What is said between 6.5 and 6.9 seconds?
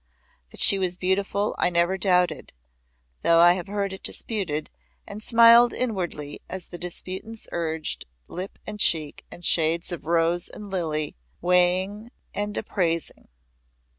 the